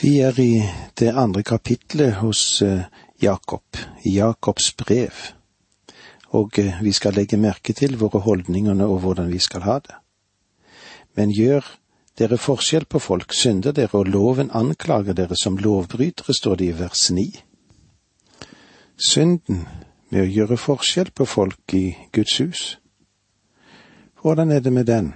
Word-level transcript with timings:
Vi 0.00 0.20
er 0.22 0.36
i 0.38 0.62
det 0.94 1.10
andre 1.10 1.42
kapitlet 1.42 2.20
hos 2.20 2.62
eh, 2.62 2.84
Jakob, 3.22 3.76
i 4.06 4.12
Jakobs 4.14 4.70
brev, 4.78 5.14
og 6.30 6.58
eh, 6.62 6.78
vi 6.86 6.92
skal 6.94 7.16
legge 7.18 7.34
merke 7.36 7.74
til 7.74 7.96
våre 7.98 8.20
holdninger 8.22 8.78
og 8.86 9.00
hvordan 9.02 9.32
vi 9.32 9.40
skal 9.42 9.66
ha 9.66 9.80
det. 9.82 9.96
Men 11.18 11.34
gjør 11.34 11.66
dere 12.18 12.38
forskjell 12.38 12.86
på 12.86 13.02
folk, 13.02 13.34
synder 13.34 13.74
dere, 13.74 13.98
og 13.98 14.06
loven 14.06 14.54
anklager 14.54 15.18
dere 15.18 15.34
som 15.34 15.58
lovbrytere, 15.58 16.30
står 16.30 16.62
det 16.62 16.70
i 16.70 16.78
vers 16.78 17.10
ni. 17.10 17.26
Synden 18.94 19.64
med 20.14 20.22
å 20.22 20.30
gjøre 20.30 20.62
forskjell 20.62 21.10
på 21.10 21.26
folk 21.26 21.74
i 21.74 21.96
Guds 22.14 22.38
hus. 22.38 22.62
Hvordan 24.22 24.54
er 24.54 24.62
det 24.62 24.72
med 24.72 24.86
den? 24.86 25.10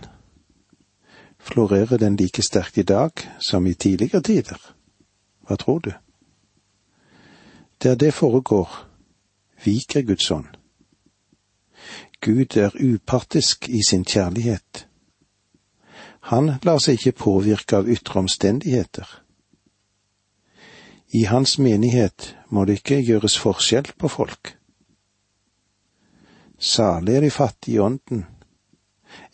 Florerer 1.42 1.98
den 1.98 2.16
like 2.16 2.42
sterkt 2.42 2.78
i 2.78 2.82
dag 2.82 3.10
som 3.38 3.66
i 3.66 3.74
tidligere 3.74 4.22
tider? 4.22 4.58
Hva 5.42 5.56
tror 5.56 5.78
du? 5.78 5.92
Der 7.82 7.94
det 7.94 8.14
foregår, 8.14 8.70
viker 9.64 10.02
Guds 10.02 10.30
ånd. 10.30 10.46
Gud 12.20 12.56
er 12.56 12.70
upartisk 12.78 13.68
i 13.68 13.82
sin 13.88 14.04
kjærlighet. 14.04 14.86
Han 16.30 16.52
lar 16.62 16.78
seg 16.78 17.00
ikke 17.00 17.18
påvirke 17.24 17.80
av 17.82 17.88
ytre 17.90 18.20
omstendigheter. 18.22 19.08
I 21.12 21.24
hans 21.26 21.58
menighet 21.58 22.36
må 22.48 22.64
det 22.64 22.78
ikke 22.78 23.02
gjøres 23.02 23.34
forskjell 23.42 23.90
på 23.98 24.08
folk. 24.08 24.54
Salig 26.58 27.16
er 27.18 27.26
de 27.26 27.30
fattige 27.34 27.74
i 27.76 27.82
ånden, 27.82 28.22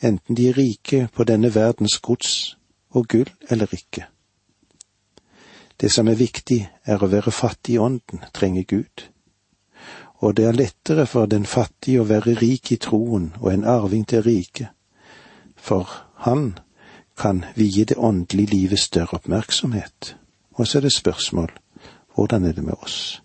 enten 0.02 0.36
de 0.36 0.48
er 0.48 0.58
rike 0.58 1.08
på 1.14 1.24
denne 1.24 1.54
verdens 1.54 1.98
gods 1.98 2.56
og 2.90 3.08
gull 3.08 3.30
eller 3.50 3.66
ikke. 3.72 4.06
Det 5.80 5.92
som 5.92 6.08
er 6.08 6.18
viktig, 6.18 6.68
er 6.84 7.02
å 7.02 7.10
være 7.10 7.30
fattig 7.30 7.76
i 7.76 7.78
ånden, 7.78 8.24
trenger 8.34 8.64
Gud. 8.66 9.04
Og 10.18 10.34
det 10.36 10.48
er 10.48 10.56
lettere 10.56 11.06
for 11.06 11.30
den 11.30 11.46
fattige 11.46 12.02
å 12.02 12.08
være 12.08 12.34
rik 12.40 12.72
i 12.72 12.80
troen 12.82 13.30
og 13.38 13.52
en 13.52 13.64
arving 13.64 14.02
til 14.08 14.22
riket, 14.22 14.72
for 15.56 15.86
han 16.26 16.58
kan 17.18 17.44
vie 17.54 17.84
det 17.84 17.96
åndelige 17.96 18.50
livet 18.50 18.78
større 18.78 19.20
oppmerksomhet. 19.22 20.16
Og 20.58 20.66
så 20.66 20.78
er 20.78 20.88
det 20.88 20.92
spørsmål, 20.92 21.50
hvordan 22.14 22.44
er 22.44 22.52
det 22.52 22.64
med 22.64 22.74
oss? 22.82 23.22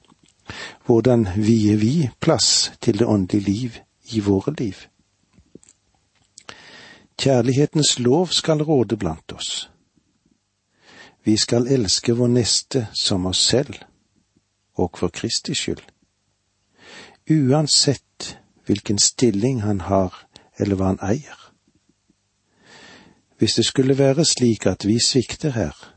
Hvordan 0.86 1.28
vier 1.36 1.78
vi 1.78 2.10
plass 2.20 2.72
til 2.82 3.00
det 3.00 3.08
åndelige 3.08 3.50
liv 3.50 3.78
i 4.14 4.20
våre 4.20 4.54
liv? 4.58 4.76
Kjærlighetens 7.24 8.00
lov 8.00 8.28
skal 8.28 8.64
råde 8.64 8.98
blant 8.98 9.32
oss. 9.32 9.70
Vi 11.24 11.38
skal 11.38 11.68
elske 11.72 12.18
vår 12.20 12.28
neste 12.28 12.88
som 13.00 13.26
oss 13.26 13.40
selv, 13.48 13.78
og 14.76 14.98
for 15.00 15.08
Kristi 15.08 15.54
skyld. 15.56 15.86
Uansett 17.32 18.40
hvilken 18.66 19.00
stilling 19.00 19.62
han 19.62 19.82
har 19.82 20.28
eller 20.60 20.76
hva 20.76 20.92
han 20.92 21.00
eier. 21.00 21.40
Hvis 23.40 23.56
det 23.56 23.66
skulle 23.66 23.98
være 23.98 24.26
slik 24.26 24.68
at 24.68 24.84
vi 24.84 25.00
svikter 25.00 25.56
her, 25.56 25.96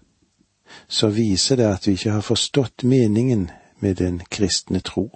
så 0.89 1.11
viser 1.11 1.57
det 1.57 1.67
at 1.67 1.87
vi 1.87 1.99
ikke 1.99 2.11
har 2.11 2.23
forstått 2.23 2.85
meningen 2.85 3.51
med 3.81 3.95
den 3.95 4.23
kristne 4.31 4.81
tro. 4.81 5.11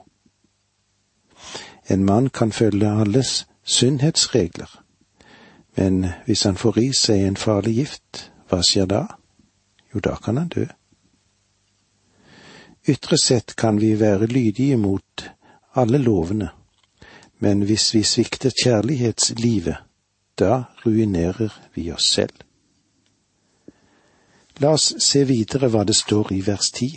En 1.86 2.04
mann 2.04 2.30
kan 2.30 2.52
følge 2.52 2.90
alles 2.90 3.46
sunnhetsregler, 3.62 4.80
men 5.76 6.06
hvis 6.26 6.42
han 6.42 6.56
får 6.56 6.78
i 6.78 6.90
seg 6.96 7.24
en 7.24 7.36
farlig 7.36 7.74
gift, 7.74 8.30
hva 8.50 8.62
skjer 8.66 8.88
da? 8.90 9.04
Jo, 9.94 10.00
da 10.00 10.16
kan 10.22 10.36
han 10.36 10.50
dø. 10.50 10.66
Ytre 12.88 13.18
sett 13.18 13.54
kan 13.56 13.78
vi 13.80 13.94
være 14.00 14.26
lydige 14.26 14.76
mot 14.76 15.24
alle 15.74 15.98
lovene, 15.98 16.50
men 17.38 17.62
hvis 17.62 17.94
vi 17.94 18.02
svikter 18.02 18.52
kjærlighetslivet, 18.64 19.76
da 20.38 20.64
ruinerer 20.86 21.52
vi 21.74 21.90
oss 21.92 22.12
selv. 22.14 22.34
La 24.60 24.74
oss 24.76 24.94
se 25.00 25.24
videre 25.24 25.70
hva 25.72 25.84
det 25.88 25.96
står 25.96 26.32
i 26.36 26.40
vers 26.44 26.70
ti. 26.76 26.90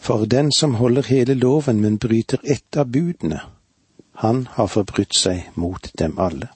For 0.00 0.26
den 0.30 0.52
som 0.54 0.76
holder 0.78 1.08
hele 1.10 1.34
loven, 1.34 1.80
men 1.80 1.98
bryter 1.98 2.38
ett 2.44 2.76
av 2.76 2.86
budene, 2.86 3.40
han 4.22 4.46
har 4.52 4.70
forbrutt 4.70 5.14
seg 5.14 5.50
mot 5.54 5.90
dem 5.98 6.18
alle. 6.18 6.55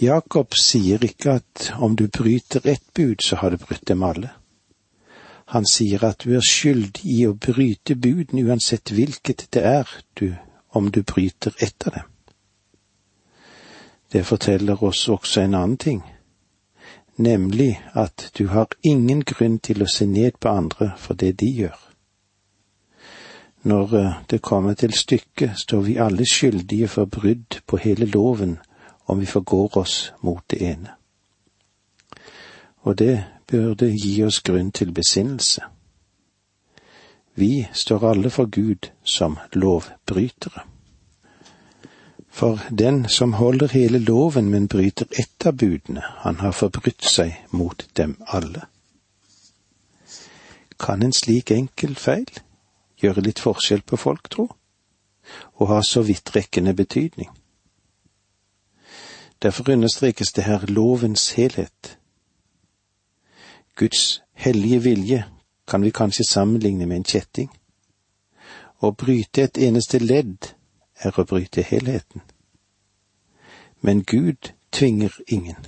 Jakob 0.00 0.54
sier 0.58 1.04
ikke 1.06 1.36
at 1.38 1.68
om 1.78 1.94
du 1.96 2.08
bryter 2.08 2.66
ett 2.66 2.82
bud, 2.94 3.22
så 3.22 3.36
har 3.36 3.50
du 3.50 3.56
brutt 3.56 3.86
dem 3.86 4.02
alle. 4.02 4.30
Han 5.46 5.66
sier 5.66 6.02
at 6.04 6.24
du 6.24 6.34
er 6.34 6.42
skyldig 6.42 7.04
i 7.04 7.20
å 7.28 7.36
bryte 7.36 7.94
budene 7.94 8.42
uansett 8.48 8.90
hvilket 8.90 9.46
det 9.54 9.62
er 9.62 9.90
du, 10.18 10.34
om 10.74 10.90
du 10.90 11.02
bryter 11.02 11.54
ett 11.58 11.86
av 11.86 11.92
dem. 11.92 12.10
Det 14.12 14.24
forteller 14.26 14.82
oss 14.84 15.08
også 15.08 15.40
en 15.40 15.54
annen 15.54 15.76
ting, 15.76 16.02
nemlig 17.16 17.80
at 17.94 18.30
du 18.38 18.48
har 18.48 18.74
ingen 18.82 19.22
grunn 19.22 19.58
til 19.58 19.82
å 19.82 19.90
se 19.90 20.06
ned 20.06 20.38
på 20.40 20.50
andre 20.50 20.92
for 20.98 21.14
det 21.14 21.36
de 21.38 21.50
gjør. 21.50 21.78
Når 23.64 23.94
eh, 23.98 24.14
det 24.30 24.42
kommer 24.42 24.74
til 24.74 24.92
stykket, 24.92 25.58
står 25.58 25.80
vi 25.80 25.96
alle 25.96 26.26
skyldige 26.26 26.88
for 26.88 27.10
brudd 27.10 27.62
på 27.66 27.78
hele 27.80 28.06
loven 28.06 28.58
om 29.04 29.20
vi 29.20 29.26
forgår 29.26 29.76
oss 29.78 30.12
mot 30.20 30.42
det 30.50 30.62
ene. 30.62 30.90
Og 32.84 32.98
det 32.98 33.24
burde 33.50 33.90
gi 33.92 34.22
oss 34.24 34.40
grunn 34.40 34.72
til 34.72 34.92
besinnelse. 34.92 35.62
Vi 37.34 37.66
står 37.72 38.10
alle 38.10 38.30
for 38.30 38.46
Gud 38.46 38.90
som 39.04 39.38
lovbrytere. 39.52 40.60
For 42.30 42.58
den 42.70 43.08
som 43.08 43.32
holder 43.32 43.68
hele 43.68 43.98
loven, 43.98 44.50
men 44.50 44.68
bryter 44.68 45.06
ett 45.10 45.46
av 45.46 45.52
budene, 45.52 46.02
han 46.02 46.36
har 46.36 46.52
forbrutt 46.52 47.04
seg 47.06 47.36
mot 47.50 47.86
dem 47.96 48.16
alle. 48.26 48.66
Kan 50.78 51.02
en 51.02 51.12
slik 51.12 51.50
enkel 51.54 51.94
feil 51.94 52.30
gjøre 52.98 53.22
litt 53.22 53.38
forskjell 53.38 53.82
på 53.86 53.96
folk, 53.96 54.28
tro, 54.30 54.48
og 55.54 55.68
ha 55.70 55.80
så 55.82 56.02
vidtrekkende 56.02 56.74
betydning? 56.74 57.30
Derfor 59.44 59.72
understrekes 59.72 60.32
det 60.32 60.44
her 60.44 60.66
lovens 60.66 61.30
helhet. 61.30 61.98
Guds 63.76 64.22
hellige 64.32 64.82
vilje 64.82 65.24
kan 65.68 65.82
vi 65.82 65.90
kanskje 65.90 66.24
sammenligne 66.24 66.86
med 66.86 66.96
en 66.96 67.04
kjetting. 67.04 67.50
Å 68.80 68.90
bryte 68.90 69.44
et 69.44 69.58
eneste 69.58 70.00
ledd 70.00 70.48
er 70.96 71.20
å 71.20 71.26
bryte 71.28 71.62
helheten. 71.62 72.22
Men 73.80 74.00
Gud 74.04 74.54
tvinger 74.72 75.12
ingen. 75.28 75.60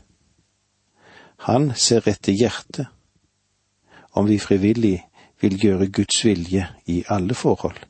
Han 1.45 1.75
ser 1.75 2.09
etter 2.09 2.33
hjertet, 2.33 2.87
om 4.13 4.25
vi 4.25 4.39
frivillig 4.39 5.03
vil 5.41 5.61
gjøre 5.65 5.91
Guds 5.93 6.25
vilje 6.25 6.65
i 6.87 7.03
alle 7.09 7.35
forhold. 7.35 7.85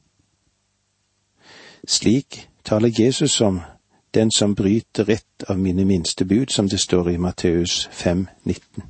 Slik 1.86 2.48
taler 2.64 2.90
Jesus 2.90 3.40
om 3.40 3.62
den 4.16 4.30
som 4.30 4.54
bryter 4.54 5.10
ett 5.10 5.42
av 5.48 5.58
mine 5.58 5.84
minste 5.84 6.24
bud, 6.24 6.50
som 6.50 6.68
det 6.68 6.78
står 6.78 7.10
i 7.10 7.18
Matteus 7.18 7.88
5, 7.92 8.26
19. 8.42 8.82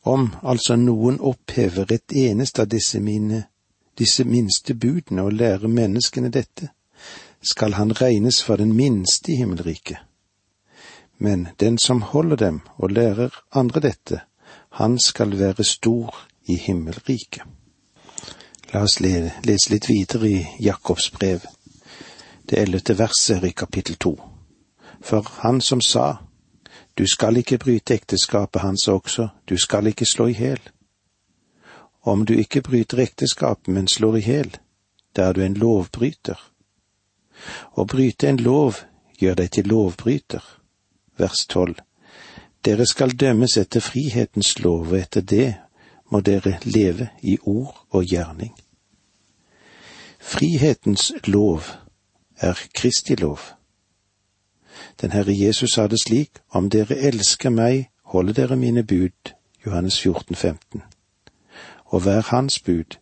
Om 0.00 0.30
altså 0.42 0.76
noen 0.76 1.20
opphever 1.20 1.92
et 1.92 2.12
eneste 2.12 2.62
av 2.62 2.68
disse 2.68 2.98
mine, 3.00 3.44
disse 3.98 4.24
minste 4.26 4.74
budene 4.74 5.22
og 5.22 5.38
lærer 5.38 5.70
menneskene 5.70 6.32
dette, 6.34 6.72
skal 7.42 7.78
han 7.78 7.94
regnes 7.94 8.42
for 8.42 8.58
den 8.58 8.74
minste 8.74 9.32
i 9.32 9.36
himmelriket. 9.36 9.98
Men 11.18 11.48
den 11.60 11.78
som 11.78 12.02
holder 12.02 12.36
dem 12.36 12.60
og 12.76 12.90
lærer 12.90 13.38
andre 13.54 13.80
dette, 13.80 14.20
han 14.82 14.98
skal 14.98 15.38
være 15.38 15.64
stor 15.64 16.26
i 16.46 16.58
himmelriket. 16.58 17.46
La 18.74 18.82
oss 18.82 18.98
lese 19.00 19.70
litt 19.70 19.86
videre 19.88 20.26
i 20.26 20.46
Jakobs 20.60 21.12
brev 21.14 21.46
det 22.48 22.58
ellevte 22.62 22.98
verset 22.98 23.44
i 23.44 23.50
kapittel 23.50 23.96
to. 23.96 24.16
For 25.00 25.26
han 25.42 25.60
som 25.60 25.80
sa, 25.80 26.16
du 26.98 27.06
skal 27.06 27.36
ikke 27.36 27.58
bryte 27.58 27.94
ekteskapet, 27.94 28.62
hans 28.62 28.88
også, 28.88 29.28
du 29.48 29.56
skal 29.56 29.86
ikke 29.86 30.06
slå 30.06 30.26
i 30.26 30.32
hjel. 30.32 30.60
Om 32.02 32.24
du 32.24 32.34
ikke 32.34 32.62
bryter 32.62 32.98
ekteskapet, 32.98 33.68
men 33.68 33.88
slår 33.88 34.16
i 34.16 34.20
hjel, 34.20 34.56
da 35.16 35.28
er 35.28 35.32
du 35.32 35.42
en 35.42 35.54
lovbryter. 35.54 36.38
Å 37.76 37.84
bryte 37.84 38.28
en 38.28 38.40
lov 38.40 38.80
gjør 39.18 39.34
deg 39.34 39.50
til 39.50 39.68
lovbryter. 39.68 40.44
Vers 41.18 41.46
tolv. 41.46 41.80
Dere 42.64 42.86
skal 42.86 43.16
dømmes 43.16 43.56
etter 43.56 43.80
frihetens 43.80 44.58
lov, 44.58 44.92
og 44.92 44.98
etter 44.98 45.20
det 45.20 45.54
må 46.10 46.20
dere 46.20 46.58
leve 46.64 47.10
i 47.22 47.38
ord 47.42 47.74
og 47.90 48.04
gjerning. 48.04 48.54
Frihetens 50.20 51.12
lov 51.26 51.68
er 52.36 52.58
Kristi 52.74 53.14
lov. 53.14 53.38
Den 55.00 55.10
Herre 55.10 55.32
Jesus 55.38 55.70
sa 55.70 55.86
det 55.86 56.00
slik, 56.00 56.30
om 56.50 56.70
dere 56.70 56.96
elsker 56.96 57.50
meg, 57.50 57.90
holder 58.04 58.32
dere 58.32 58.56
mine 58.56 58.84
bud, 58.84 59.32
Johannes 59.66 60.00
14, 60.00 60.36
15. 60.36 60.82
Og 61.84 62.00
hver 62.00 62.20
hans 62.20 62.60
bud. 62.60 62.98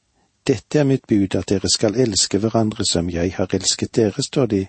Dette 0.47 0.79
er 0.79 0.85
mitt 0.85 1.07
bud, 1.07 1.35
at 1.35 1.49
dere 1.49 1.69
skal 1.75 1.97
elske 1.97 2.39
hverandre 2.39 2.85
som 2.85 3.11
jeg 3.11 3.33
har 3.35 3.49
elsket 3.55 3.97
dere, 3.97 4.23
står 4.23 4.47
det 4.47 4.61
i 4.63 4.69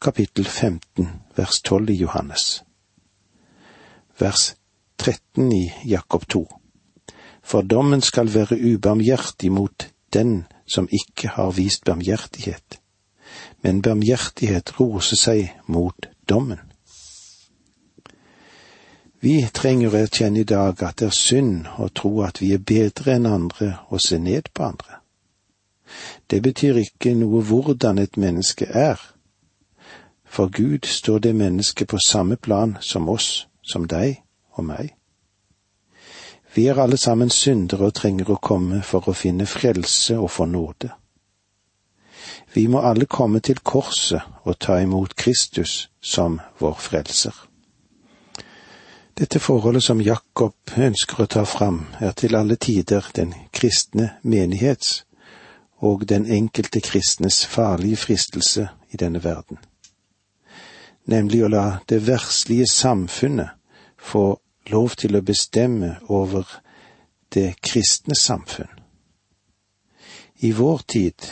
kapittel 0.00 0.44
15, 0.44 1.08
vers 1.36 1.60
12 1.62 1.90
i 1.90 1.94
Johannes. 1.94 2.64
Vers 4.18 4.56
13 4.98 5.52
i 5.52 5.72
Jakob 5.84 6.28
2. 6.28 6.46
For 7.42 7.62
dommen 7.62 8.00
skal 8.00 8.34
være 8.34 8.58
ubarmhjertig 8.74 9.52
mot 9.52 9.88
den 10.12 10.46
som 10.66 10.88
ikke 10.92 11.28
har 11.28 11.50
vist 11.50 11.84
barmhjertighet, 11.84 12.81
men 13.62 13.82
barmhjertighet 13.82 14.74
roser 14.80 15.16
seg 15.16 15.52
mot 15.66 16.08
dommen. 16.28 16.60
Vi 19.22 19.36
trenger 19.54 19.92
å 19.92 20.00
erkjenne 20.02 20.42
i 20.42 20.48
dag 20.48 20.80
at 20.82 20.98
det 20.98 21.12
er 21.12 21.14
synd 21.14 21.68
å 21.78 21.86
tro 21.94 22.24
at 22.26 22.40
vi 22.42 22.50
er 22.56 22.64
bedre 22.72 23.14
enn 23.14 23.28
andre 23.30 23.68
og 23.88 24.02
se 24.02 24.18
ned 24.18 24.50
på 24.50 24.64
andre. 24.66 24.98
Det 26.26 26.40
betyr 26.42 26.80
ikke 26.82 27.12
noe 27.14 27.42
hvordan 27.46 28.00
et 28.02 28.18
menneske 28.18 28.66
er. 28.66 28.98
For 30.26 30.50
Gud 30.50 30.88
står 30.88 31.18
det 31.18 31.36
mennesket 31.36 31.88
på 31.92 32.00
samme 32.06 32.36
plan 32.36 32.76
som 32.80 33.08
oss, 33.08 33.46
som 33.62 33.86
deg 33.86 34.22
og 34.58 34.64
meg. 34.64 34.90
Vi 36.54 36.66
er 36.66 36.80
alle 36.82 36.96
sammen 36.96 37.30
syndere 37.30 37.92
og 37.92 37.94
trenger 37.94 38.32
å 38.32 38.40
komme 38.42 38.82
for 38.82 39.08
å 39.08 39.14
finne 39.16 39.46
frelse 39.46 40.18
og 40.18 40.30
få 40.30 40.48
nåde. 40.50 40.90
Vi 42.54 42.66
må 42.68 42.80
alle 42.84 43.06
komme 43.06 43.40
til 43.40 43.62
korset 43.64 44.20
og 44.44 44.58
ta 44.58 44.76
imot 44.82 45.16
Kristus 45.16 45.88
som 46.00 46.40
vår 46.60 46.74
frelser. 46.80 47.32
Dette 49.18 49.40
forholdet 49.40 49.84
som 49.84 50.00
Jakob 50.00 50.54
ønsker 50.76 51.22
å 51.22 51.28
ta 51.28 51.44
fram, 51.44 51.86
er 52.00 52.12
til 52.16 52.36
alle 52.36 52.56
tider 52.56 53.06
den 53.16 53.34
kristne 53.52 54.14
menighets 54.22 55.04
og 55.82 56.06
den 56.08 56.26
enkelte 56.26 56.80
kristnes 56.80 57.44
farlige 57.46 57.96
fristelse 57.96 58.68
i 58.90 59.00
denne 59.00 59.20
verden, 59.24 59.58
nemlig 61.04 61.42
å 61.44 61.50
la 61.52 61.66
det 61.88 62.00
verslige 62.06 62.68
samfunnet 62.70 63.52
få 63.98 64.38
lov 64.70 64.96
til 64.96 65.16
å 65.16 65.24
bestemme 65.26 65.96
over 66.08 66.48
det 67.34 67.56
kristne 67.60 68.16
samfunn. 68.18 68.70
I 70.42 70.52
vår 70.52 70.82
tid, 70.88 71.28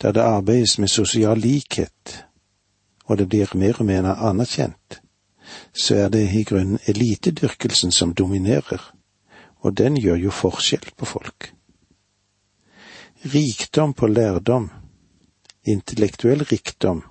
da 0.00 0.12
det 0.12 0.22
arbeides 0.22 0.78
med 0.78 0.88
sosial 0.88 1.38
likhet, 1.38 2.24
og 3.04 3.18
det 3.18 3.28
blir 3.28 3.52
mer 3.54 3.80
og 3.80 3.86
mer 3.86 4.06
anerkjent, 4.14 5.00
så 5.74 5.94
er 5.94 6.08
det 6.08 6.22
i 6.32 6.44
grunnen 6.44 6.78
elitedyrkelsen 6.86 7.92
som 7.92 8.14
dominerer, 8.14 8.80
og 9.60 9.76
den 9.76 9.96
gjør 9.96 10.16
jo 10.16 10.30
forskjell 10.30 10.92
på 10.96 11.04
folk. 11.04 11.52
Rikdom 13.34 13.92
på 13.92 14.06
lærdom, 14.06 14.70
intellektuell 15.68 16.44
rikdom 16.48 17.02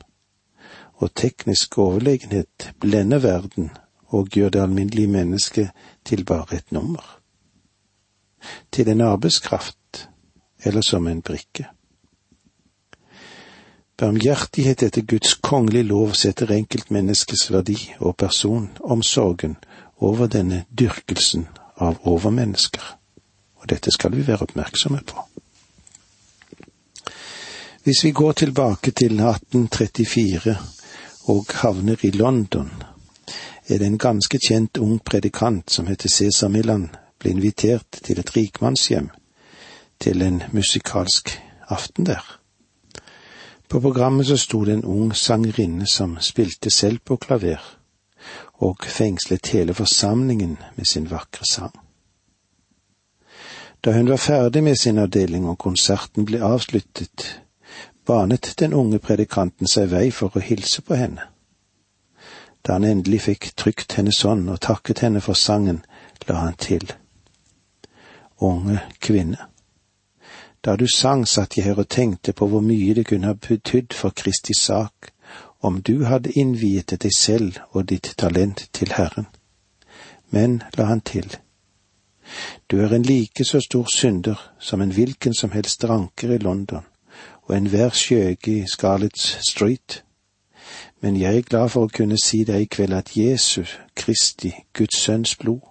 og 0.99 1.13
teknisk 1.15 1.77
overlegenhet 1.77 2.71
blender 2.79 3.19
verden 3.19 3.69
og 4.09 4.29
gjør 4.33 4.49
det 4.49 4.61
alminnelige 4.61 5.07
mennesket 5.07 5.69
til 6.05 6.25
bare 6.25 6.55
et 6.55 6.71
nummer. 6.71 7.19
Til 8.71 8.89
en 8.89 9.01
arbeidskraft 9.01 10.09
eller 10.65 10.81
som 10.81 11.07
en 11.07 11.21
brikke. 11.21 11.69
Barmhjertighet 13.99 14.83
etter 14.83 15.01
Guds 15.01 15.33
kongelige 15.33 15.83
lov 15.83 16.13
setter 16.15 16.51
enkeltmenneskets 16.55 17.49
verdi 17.51 17.75
og 17.99 18.15
personomsorgen 18.21 19.57
over 19.99 20.31
denne 20.31 20.61
dyrkelsen 20.71 21.49
av 21.75 21.99
overmennesker, 22.07 22.85
og 23.59 23.67
dette 23.67 23.91
skal 23.91 24.15
vi 24.15 24.23
være 24.27 24.47
oppmerksomme 24.47 25.01
på. 25.03 25.25
Hvis 27.83 28.05
vi 28.07 28.13
går 28.15 28.39
tilbake 28.45 28.91
til 28.91 29.19
1834 29.19 30.55
og 31.35 31.53
havner 31.59 31.99
i 32.07 32.11
London, 32.15 32.71
er 33.67 33.77
det 33.77 33.87
en 33.87 33.99
ganske 33.99 34.39
kjent 34.47 34.79
ung 34.79 35.03
predikant 35.03 35.71
som 35.71 35.91
heter 35.91 36.09
Cæsar 36.09 36.47
Millan, 36.47 36.87
ble 37.19 37.35
invitert 37.35 37.99
til 38.03 38.19
et 38.19 38.35
rikmannshjem 38.35 39.11
til 39.99 40.21
en 40.21 40.43
musikalsk 40.55 41.35
aften 41.67 42.05
der. 42.05 42.38
På 43.69 43.81
programmet 43.81 44.27
så 44.27 44.37
sto 44.37 44.65
det 44.65 44.73
en 44.73 44.83
ung 44.83 45.13
sangerinne 45.13 45.85
som 45.87 46.17
spilte 46.21 46.71
selv 46.73 46.99
på 47.05 47.17
klaver, 47.17 47.61
og 48.65 48.85
fengslet 48.85 49.47
hele 49.53 49.73
forsamlingen 49.73 50.57
med 50.75 50.87
sin 50.87 51.05
vakre 51.11 51.45
sang. 51.45 51.75
Da 53.85 53.91
hun 53.91 54.09
var 54.09 54.17
ferdig 54.17 54.63
med 54.63 54.75
sin 54.75 54.97
avdeling 54.97 55.45
og 55.45 55.57
konserten 55.57 56.25
ble 56.25 56.41
avsluttet, 56.43 57.41
banet 58.05 58.55
den 58.59 58.73
unge 58.73 58.99
predikanten 58.99 59.69
seg 59.69 59.91
vei 59.93 60.09
for 60.11 60.33
å 60.33 60.43
hilse 60.43 60.81
på 60.81 60.97
henne. 60.97 61.29
Da 62.65 62.73
han 62.79 62.89
endelig 62.89 63.21
fikk 63.27 63.51
trykt 63.55 63.93
hennes 64.01 64.23
hånd 64.25 64.49
og 64.49 64.59
takket 64.65 65.05
henne 65.05 65.21
for 65.21 65.37
sangen, 65.37 65.83
la 66.27 66.41
han 66.41 66.57
til. 66.57 66.89
Unge 68.41 68.81
kvinne. 68.99 69.48
Da 70.65 70.75
du 70.75 70.87
sang, 70.87 71.27
satt 71.27 71.57
jeg 71.57 71.65
her 71.65 71.79
og 71.79 71.89
tenkte 71.89 72.33
på 72.33 72.47
hvor 72.47 72.61
mye 72.61 72.93
det 72.93 73.05
kunne 73.07 73.31
ha 73.31 73.33
betydd 73.33 73.93
for 73.93 74.09
Kristi 74.15 74.53
sak 74.53 75.11
om 75.61 75.81
du 75.81 76.05
hadde 76.05 76.31
innviet 76.35 76.95
deg 77.03 77.11
selv 77.15 77.59
og 77.71 77.89
ditt 77.89 78.13
talent 78.17 78.67
til 78.73 78.91
Herren. 78.95 79.27
Men, 80.29 80.63
la 80.77 80.85
han 80.91 81.01
til, 81.01 81.37
du 82.71 82.79
er 82.79 82.93
en 82.93 83.03
like 83.03 83.45
så 83.45 83.59
stor 83.59 83.87
synder 83.95 84.37
som 84.59 84.81
en 84.81 84.93
hvilken 84.93 85.33
som 85.33 85.51
helst 85.51 85.83
ranker 85.83 86.35
i 86.35 86.37
London 86.37 86.85
og 87.47 87.55
enhver 87.57 87.89
skjøge 87.89 88.59
i 88.59 88.65
Scarlet 88.69 89.17
Street 89.49 90.03
men 91.01 91.19
jeg 91.21 91.37
er 91.37 91.41
glad 91.41 91.69
for 91.69 91.87
å 91.87 91.93
kunne 91.95 92.17
si 92.19 92.43
deg 92.47 92.65
i 92.65 92.71
kveld 92.71 92.93
at 92.95 93.15
Jesus 93.15 93.77
Kristi, 93.95 94.51
Guds 94.75 94.99
sønns 94.99 95.35
blod, 95.39 95.61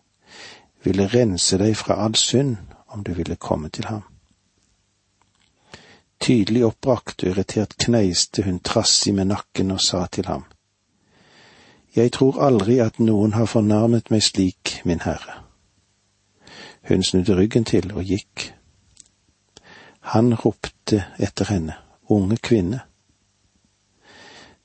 ville 0.84 1.08
rense 1.12 1.58
deg 1.60 1.76
fra 1.76 1.98
all 2.04 2.16
synd 2.16 2.56
om 2.88 3.04
du 3.04 3.12
ville 3.12 3.36
komme 3.36 3.68
til 3.68 3.90
ham. 3.90 4.07
Tydelig 6.20 6.64
oppbrakt 6.66 7.22
og 7.22 7.30
irritert 7.30 7.76
kneiste 7.78 8.42
hun 8.42 8.58
trassig 8.60 9.14
med 9.14 9.30
nakken 9.30 9.70
og 9.70 9.80
sa 9.80 10.06
til 10.06 10.26
ham, 10.26 10.44
Jeg 11.96 12.12
tror 12.12 12.42
aldri 12.44 12.78
at 12.78 12.98
noen 12.98 13.32
har 13.32 13.46
fornærmet 13.46 14.10
meg 14.10 14.22
slik, 14.22 14.80
min 14.84 15.00
Herre. 15.00 15.42
Hun 16.88 17.02
snudde 17.02 17.34
ryggen 17.36 17.64
til 17.64 17.92
og 17.92 18.04
gikk. 18.04 18.52
Han 20.00 20.34
ropte 20.34 21.04
etter 21.18 21.44
henne, 21.48 21.74
unge 22.08 22.36
kvinne, 22.36 22.80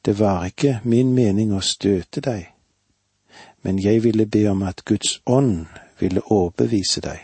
det 0.05 0.19
var 0.19 0.45
ikke 0.45 0.79
min 0.83 1.13
mening 1.15 1.53
å 1.55 1.62
støte 1.63 2.19
deg, 2.22 2.50
men 3.63 3.77
jeg 3.79 4.01
ville 4.03 4.25
be 4.27 4.41
om 4.51 4.65
at 4.67 4.83
Guds 4.83 5.22
ånd 5.25 5.69
ville 6.00 6.24
overbevise 6.27 7.00
deg. 7.05 7.22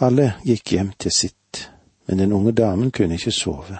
Alle 0.00 0.30
gikk 0.46 0.72
hjem 0.72 0.94
til 0.96 1.12
sitt, 1.12 1.39
men 2.10 2.18
den 2.18 2.32
unge 2.34 2.52
damen 2.52 2.90
kunne 2.90 3.14
ikke 3.14 3.30
sove. 3.30 3.78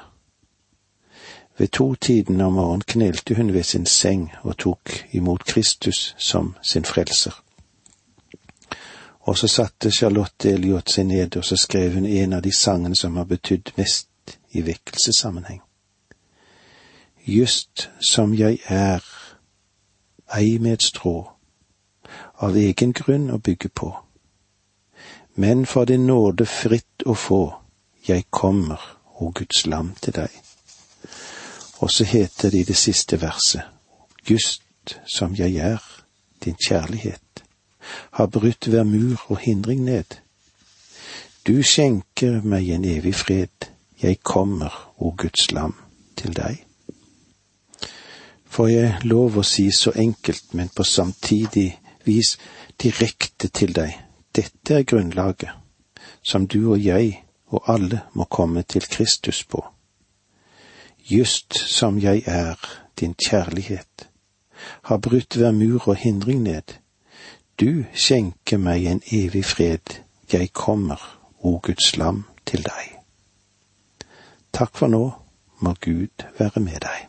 Ved 1.59 1.69
to-tiden 1.69 2.41
om 2.41 2.53
morgenen 2.53 2.87
knelte 2.87 3.35
hun 3.35 3.53
ved 3.53 3.63
sin 3.63 3.87
seng 3.87 4.31
og 4.43 4.57
tok 4.59 4.91
imot 5.13 5.45
Kristus 5.45 6.15
som 6.19 6.55
sin 6.63 6.85
frelser. 6.85 7.43
Og 9.21 9.39
så 9.39 9.49
satte 9.49 9.91
Charlotte 9.91 10.51
Elliot 10.51 10.91
seg 10.91 11.11
ned, 11.11 11.37
og 11.37 11.45
så 11.45 11.57
skrev 11.57 11.93
hun 11.99 12.07
en 12.07 12.33
av 12.33 12.43
de 12.43 12.53
sangene 12.53 12.97
som 12.97 13.17
har 13.17 13.25
betydd 13.25 13.75
mest 13.77 14.39
i 14.53 14.63
vekkelsessammenheng 14.63 15.61
just 17.31 17.91
som 18.01 18.35
jeg 18.35 18.59
er, 18.65 19.05
ei 20.37 20.59
med 20.59 20.73
et 20.73 20.83
strå, 20.83 21.31
av 22.41 22.57
egen 22.57 22.93
grunn 22.93 23.31
å 23.31 23.39
bygge 23.39 23.69
på. 23.69 23.91
Men 25.35 25.67
for 25.67 25.85
din 25.85 26.07
nåde 26.07 26.47
fritt 26.47 27.05
å 27.07 27.15
få, 27.15 27.43
jeg 28.09 28.25
kommer, 28.31 28.81
o 29.21 29.33
Guds 29.35 29.67
lam, 29.67 29.95
til 30.03 30.15
deg. 30.15 30.29
Og 31.81 31.91
så 31.91 32.05
heter 32.05 32.51
det 32.51 32.61
i 32.61 32.69
det 32.69 32.77
siste 32.77 33.21
verset, 33.21 33.63
Gust 34.29 34.97
som 35.07 35.35
jeg 35.35 35.57
er, 35.57 35.81
din 36.45 36.57
kjærlighet, 36.69 37.45
har 38.13 38.27
brutt 38.27 38.67
hver 38.67 38.85
mur 38.85 39.25
og 39.29 39.39
hindring 39.39 39.85
ned. 39.85 40.21
Du 41.47 41.63
skjenker 41.63 42.43
meg 42.45 42.69
en 42.69 42.85
evig 42.85 43.15
fred, 43.15 43.71
jeg 44.03 44.21
kommer, 44.23 44.93
o 44.99 45.15
Guds 45.17 45.51
lam, 45.53 45.75
til 46.17 46.37
deg 46.37 46.65
får 48.51 48.69
jeg 48.69 49.09
lov 49.09 49.39
å 49.39 49.47
si 49.47 49.69
så 49.73 49.93
enkelt, 49.95 50.55
men 50.59 50.71
på 50.75 50.85
samtidig 50.85 51.69
vis 52.07 52.37
direkte 52.83 53.49
til 53.49 53.75
deg. 53.77 53.95
Dette 54.35 54.81
er 54.81 54.87
grunnlaget 54.87 55.57
som 56.23 56.47
du 56.47 56.73
og 56.73 56.83
jeg 56.83 57.23
og 57.51 57.67
alle 57.71 58.01
må 58.15 58.25
komme 58.25 58.63
til 58.63 58.87
Kristus 58.91 59.45
på. 59.45 59.65
Just 61.11 61.59
som 61.59 61.99
jeg 61.99 62.23
er, 62.27 62.55
din 63.01 63.15
kjærlighet, 63.15 64.09
har 64.83 64.99
brutt 64.99 65.37
hver 65.37 65.51
mur 65.51 65.89
og 65.89 65.97
hindring 65.97 66.43
ned. 66.43 66.77
du 67.61 67.85
skjenker 67.93 68.57
meg 68.57 68.87
en 68.89 69.03
evig 69.13 69.45
fred, 69.45 70.01
jeg 70.33 70.53
kommer, 70.53 70.97
o 71.45 71.59
Guds 71.63 71.97
lam, 71.97 72.25
til 72.47 72.65
deg. 72.65 72.97
Takk 74.53 74.73
for 74.77 74.89
nå, 74.89 75.03
må 75.61 75.75
Gud 75.85 76.25
være 76.39 76.65
med 76.65 76.81
deg. 76.81 77.07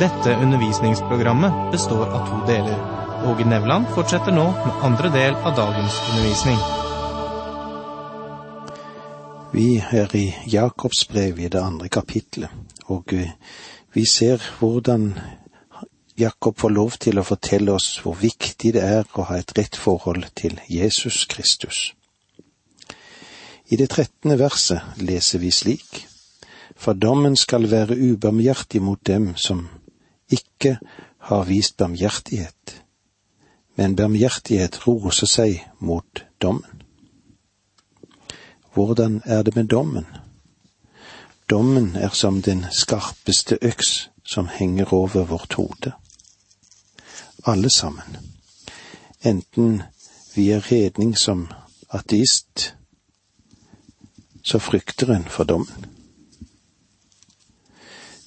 Dette 0.00 0.36
undervisningsprogrammet 0.36 1.70
består 1.72 2.06
av 2.10 2.28
to 2.28 2.44
deler. 2.52 2.80
Åge 3.24 3.48
Nevland 3.48 3.86
fortsetter 3.96 4.34
nå 4.34 4.50
med 4.64 4.88
andre 4.90 5.12
del 5.14 5.38
av 5.40 5.54
dagens 5.56 6.00
undervisning. 6.10 6.83
Vi 9.54 9.76
er 9.78 10.10
i 10.18 10.34
Jakobs 10.50 11.04
brev 11.06 11.38
i 11.38 11.48
det 11.48 11.60
andre 11.62 11.86
kapitlet, 11.88 12.50
og 12.90 13.12
eh, 13.14 13.28
vi 13.94 14.02
ser 14.10 14.42
hvordan 14.58 15.12
Jakob 16.18 16.58
får 16.58 16.72
lov 16.74 16.96
til 16.98 17.20
å 17.20 17.24
fortelle 17.28 17.76
oss 17.78 18.00
hvor 18.02 18.18
viktig 18.18 18.72
det 18.74 18.82
er 18.82 19.06
å 19.14 19.28
ha 19.28 19.38
et 19.38 19.54
rett 19.54 19.78
forhold 19.78 20.26
til 20.34 20.58
Jesus 20.66 21.20
Kristus. 21.30 21.94
I 23.70 23.78
det 23.78 23.92
trettende 23.94 24.40
verset 24.42 24.98
leser 24.98 25.38
vi 25.38 25.54
slik, 25.54 26.02
for 26.74 26.98
dommen 26.98 27.38
skal 27.38 27.70
være 27.70 27.94
ubarmhjertig 27.94 28.82
mot 28.82 29.06
dem 29.06 29.36
som 29.38 29.68
ikke 30.34 30.80
har 31.30 31.46
vist 31.46 31.78
barmhjertighet, 31.78 32.80
men 33.78 33.94
barmhjertighet 33.94 34.82
roser 34.88 35.30
seg 35.30 35.62
mot 35.78 36.26
dommen. 36.42 36.73
Hvordan 38.74 39.22
er 39.24 39.42
det 39.42 39.56
med 39.56 39.64
dommen? 39.64 40.06
Dommen 41.50 41.96
er 41.96 42.08
som 42.08 42.42
den 42.42 42.64
skarpeste 42.70 43.58
øks 43.62 44.10
som 44.24 44.48
henger 44.48 44.92
over 44.92 45.24
vårt 45.24 45.54
hode 45.54 45.92
alle 47.46 47.70
sammen. 47.70 48.16
Enten 49.22 49.82
vi 50.34 50.50
er 50.50 50.72
redning 50.72 51.18
som 51.18 51.48
ateist, 51.90 52.74
så 54.42 54.58
frykter 54.58 55.14
en 55.14 55.24
for 55.24 55.44
dommen. 55.44 55.86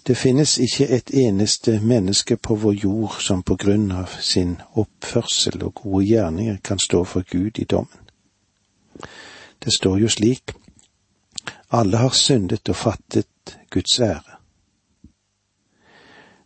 Det 0.08 0.18
finnes 0.18 0.58
ikke 0.58 0.88
et 0.88 1.12
eneste 1.14 1.80
menneske 1.80 2.38
på 2.38 2.56
vår 2.56 2.74
jord 2.74 3.18
som 3.22 3.44
på 3.44 3.56
grunn 3.56 3.92
av 3.92 4.14
sin 4.22 4.56
oppførsel 4.74 5.64
og 5.64 5.74
gode 5.74 6.06
gjerninger 6.06 6.58
kan 6.64 6.80
stå 6.80 7.04
for 7.04 7.22
Gud 7.32 7.60
i 7.60 7.64
dommen. 7.64 8.00
Det 9.64 9.74
står 9.74 10.00
jo 10.00 10.10
slik, 10.10 10.54
alle 11.70 11.98
har 11.98 12.10
syndet 12.10 12.70
og 12.70 12.76
fattet 12.76 13.58
Guds 13.70 14.00
ære. 14.00 14.38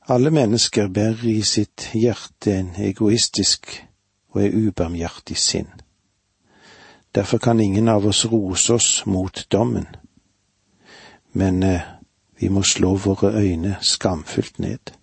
Alle 0.10 0.32
mennesker 0.32 0.88
bærer 0.88 1.26
i 1.30 1.42
sitt 1.42 1.90
hjerte 1.94 2.56
en 2.58 2.72
egoistisk 2.78 3.70
og 4.34 4.42
en 4.44 4.68
ubarmhjertig 4.68 5.38
sinn. 5.38 5.70
Derfor 7.16 7.38
kan 7.38 7.60
ingen 7.60 7.88
av 7.88 8.06
oss 8.06 8.26
rose 8.26 8.74
oss 8.74 9.06
mot 9.06 9.46
dommen, 9.52 9.88
men 11.34 11.64
eh, 11.64 11.82
vi 12.40 12.50
må 12.50 12.64
slå 12.64 12.96
våre 12.96 13.34
øyne 13.36 13.78
skamfullt 13.82 14.60
ned. 14.60 14.96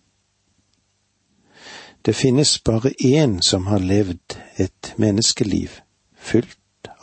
Det 2.05 2.17
finnes 2.17 2.59
bare 2.59 2.91
én 3.05 3.41
som 3.41 3.67
har 3.67 3.79
levd 3.79 4.39
et 4.57 4.95
menneskeliv 4.97 5.71
fylt 6.17 6.58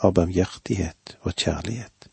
av 0.06 0.14
barmhjertighet 0.14 1.16
og 1.22 1.34
kjærlighet. 1.34 2.08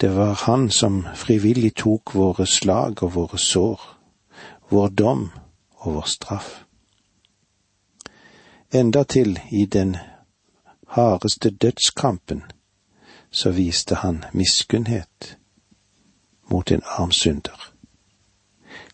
Det 0.00 0.10
var 0.14 0.34
han 0.46 0.70
som 0.70 1.04
frivillig 1.18 1.74
tok 1.74 2.14
våre 2.14 2.46
slag 2.46 3.02
og 3.02 3.14
våre 3.14 3.38
sår 3.38 3.80
vår 4.68 4.88
dom 4.88 5.30
og 5.70 5.94
vår 5.94 6.06
straff. 6.06 6.64
Endatil 8.70 9.40
i 9.50 9.66
den 9.66 9.96
hardeste 10.86 11.50
dødskampen 11.50 12.42
så 13.30 13.50
viste 13.50 13.94
han 13.94 14.24
miskunnhet 14.32 15.36
mot 16.50 16.70
en 16.70 16.82
arm 16.84 17.12
synder. 17.12 17.72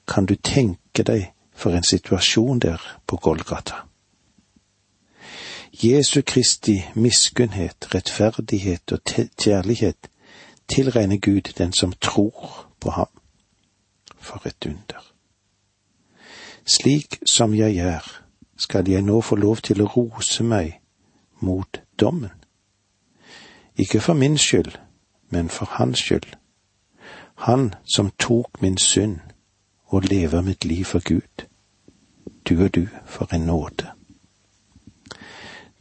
Kan 0.07 0.27
du 0.27 0.35
tenke 0.35 1.03
deg 1.03 1.33
for 1.55 1.75
en 1.75 1.83
situasjon 1.83 2.59
der 2.59 2.81
på 3.07 3.17
Golgata? 3.17 3.87
Jesu 5.83 6.23
Kristi 6.23 6.85
miskunnhet, 6.95 7.95
rettferdighet 7.95 8.93
og 8.93 9.01
kjærlighet 9.39 9.97
tilregner 10.69 11.17
Gud 11.17 11.53
den 11.59 11.73
som 11.73 11.93
tror 11.93 12.67
på 12.81 12.91
ham. 12.91 13.07
For 14.19 14.43
et 14.47 14.67
under. 14.67 15.13
Slik 16.67 17.19
som 17.27 17.55
jeg 17.55 17.77
er, 17.77 18.21
skal 18.57 18.89
jeg 18.89 19.03
nå 19.03 19.21
få 19.21 19.37
lov 19.37 19.57
til 19.57 19.83
å 19.83 19.89
rose 19.97 20.45
meg 20.45 20.79
mot 21.41 21.81
dommen. 22.01 22.31
Ikke 23.77 24.01
for 24.01 24.15
min 24.15 24.39
skyld, 24.39 24.79
men 25.29 25.49
for 25.49 25.67
hans 25.67 25.99
skyld. 25.99 26.37
Han 27.35 27.75
som 27.85 28.13
tok 28.19 28.63
min 28.63 28.79
synd 28.79 29.19
og 29.87 30.05
lever 30.05 30.41
mitt 30.41 30.65
liv 30.65 30.85
for 30.85 31.03
Gud. 31.03 31.47
Du 32.49 32.65
og 32.65 32.75
du, 32.75 32.87
for 33.07 33.35
en 33.35 33.41
nåde. 33.41 33.94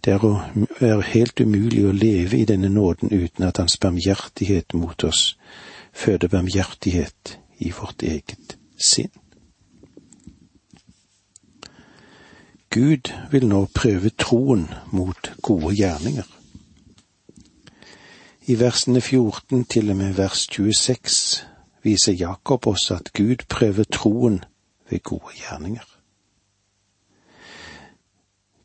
Det 0.04 0.14
er 0.14 1.02
helt 1.14 1.40
umulig 1.40 1.86
å 1.88 1.94
leve 1.96 2.38
i 2.38 2.46
denne 2.46 2.68
nåden 2.70 3.14
uten 3.14 3.46
at 3.48 3.62
Hans 3.62 3.78
barmhjertighet 3.80 4.74
mot 4.76 5.04
oss 5.08 5.38
føder 5.96 6.28
barmhjertighet 6.28 7.38
i 7.64 7.72
vårt 7.72 8.04
eget 8.04 8.58
sinn. 8.76 9.14
Gud 12.74 13.14
vil 13.32 13.48
nå 13.48 13.62
prøve 13.72 14.12
troen 14.18 14.68
mot 14.92 15.32
gode 15.46 15.76
gjerninger. 15.78 16.28
I 18.52 18.60
versene 18.60 19.00
14 19.00 19.64
til 19.72 19.94
og 19.94 20.02
med 20.02 20.18
vers 20.20 20.48
26 20.52 21.46
viser 21.86 22.20
Jakob 22.20 22.68
oss 22.68 22.90
at 22.92 23.14
Gud 23.16 23.48
prøver 23.48 23.88
troen 23.88 24.42
ved 24.90 25.00
gode 25.00 25.38
gjerninger. 25.38 25.93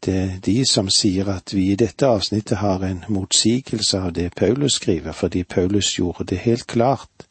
Det 0.05 0.15
er 0.15 0.37
de 0.45 0.65
som 0.67 0.89
sier 0.89 1.29
at 1.33 1.55
vi 1.55 1.71
i 1.73 1.77
dette 1.77 2.07
avsnittet 2.07 2.59
har 2.59 2.85
en 2.87 3.05
motsigelse 3.09 3.99
av 3.99 4.13
det 4.13 4.35
Paulus 4.37 4.79
skriver, 4.79 5.13
fordi 5.13 5.45
Paulus 5.45 5.99
gjorde 5.99 6.25
det 6.25 6.39
helt 6.39 6.67
klart 6.67 7.27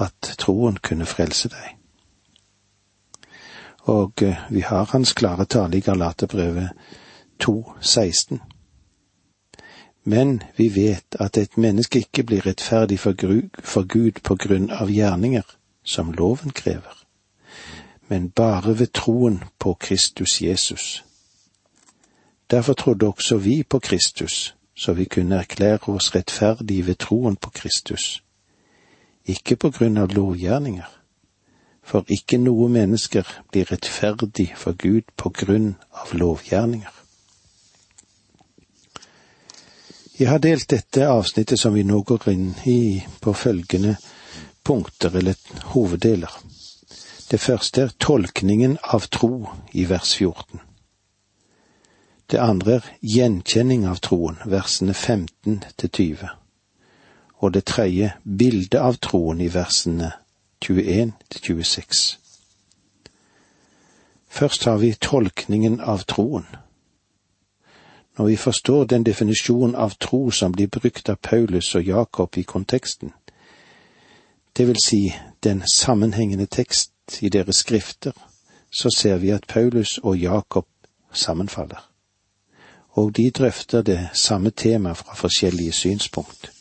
at 0.00 0.34
troen 0.38 0.78
kunne 0.80 1.06
frelse 1.06 1.48
deg 1.52 1.76
og 3.90 4.22
eh, 4.22 4.36
vi 4.50 4.60
har 4.60 4.84
hans 4.92 5.12
klare 5.12 5.44
tale 5.44 5.76
i 5.76 5.80
Galaterbrevet 5.80 6.70
2,16. 7.44 8.38
Men 10.04 10.42
vi 10.56 10.68
vet 10.68 11.16
at 11.20 11.36
et 11.36 11.56
menneske 11.56 11.98
ikke 11.98 12.22
blir 12.22 12.46
rettferdig 12.46 12.98
for 13.00 13.84
Gud 13.84 14.22
på 14.22 14.36
grunn 14.36 14.70
av 14.70 14.90
gjerninger, 14.90 15.44
som 15.84 16.12
loven 16.12 16.50
krever, 16.50 16.96
men 18.08 18.30
bare 18.30 18.78
ved 18.78 18.92
troen 18.92 19.42
på 19.58 19.74
Kristus 19.74 20.40
Jesus. 20.42 21.04
Derfor 22.50 22.74
trodde 22.74 23.06
også 23.06 23.36
vi 23.36 23.62
på 23.62 23.78
Kristus, 23.78 24.54
så 24.74 24.92
vi 24.92 25.04
kunne 25.04 25.36
erklære 25.36 25.78
oss 25.94 26.14
rettferdige 26.14 26.86
ved 26.86 26.94
troen 26.94 27.36
på 27.36 27.50
Kristus, 27.50 28.22
ikke 29.26 29.56
på 29.56 29.70
grunn 29.70 29.96
av 29.96 30.08
lovgjerninger 30.14 31.00
for 31.90 32.06
ikke 32.12 32.38
noe 32.38 32.68
mennesker 32.70 33.26
blir 33.50 33.68
rettferdig 33.72 34.50
for 34.58 34.78
Gud 34.78 35.10
på 35.18 35.32
grunn 35.34 35.74
av 35.90 36.12
lovgjerninger. 36.14 36.92
Jeg 40.20 40.28
har 40.28 40.42
delt 40.44 40.68
dette 40.68 41.08
avsnittet 41.08 41.58
som 41.58 41.74
vi 41.74 41.82
nå 41.88 42.02
går 42.06 42.28
inn 42.30 42.50
i, 42.68 43.00
på 43.24 43.32
følgende 43.32 43.96
punkter 44.62 45.16
eller 45.16 45.38
hoveddeler. 45.72 46.34
Det 47.30 47.40
første 47.40 47.86
er 47.86 47.94
tolkningen 47.98 48.76
av 48.94 49.08
tro 49.08 49.48
i 49.72 49.86
vers 49.88 50.12
14. 50.18 50.60
Det 52.30 52.38
andre 52.38 52.72
er 52.72 52.88
gjenkjenning 53.02 53.86
av 53.90 53.98
troen, 54.06 54.36
versene 54.46 54.94
15 54.94 55.64
til 55.76 55.90
20. 55.90 56.28
Og 57.42 57.54
det 57.54 57.64
tredje 57.64 58.12
bildet 58.24 58.78
av 58.78 59.00
troen 59.02 59.40
i 59.40 59.48
versene 59.50 60.12
21 60.62 61.12
til 61.30 61.40
26. 61.42 62.18
Først 64.28 64.64
har 64.64 64.76
vi 64.78 64.92
tolkningen 64.92 65.80
av 65.80 66.04
troen. 66.06 66.46
Når 68.18 68.26
vi 68.26 68.36
forstår 68.36 68.84
den 68.84 69.02
definisjonen 69.02 69.74
av 69.74 69.96
tro 69.98 70.30
som 70.30 70.52
blir 70.52 70.68
brukt 70.68 71.08
av 71.08 71.16
Paulus 71.22 71.74
og 71.74 71.82
Jakob 71.82 72.38
i 72.38 72.42
konteksten, 72.42 73.12
det 74.56 74.66
vil 74.68 74.78
si 74.84 75.14
den 75.42 75.62
sammenhengende 75.74 76.46
tekst 76.46 76.92
i 77.20 77.28
deres 77.28 77.56
skrifter, 77.56 78.12
så 78.70 78.90
ser 78.96 79.16
vi 79.16 79.30
at 79.30 79.46
Paulus 79.48 79.98
og 79.98 80.18
Jakob 80.18 80.66
sammenfaller, 81.12 81.89
og 82.92 83.16
de 83.16 83.30
drøfter 83.30 83.82
det 83.82 84.08
samme 84.12 84.50
tema 84.50 84.92
fra 84.92 85.14
forskjellige 85.14 85.72
synspunkt. 85.72 86.52